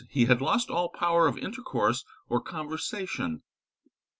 [0.09, 3.43] He had lost all power of intercourse or conversation.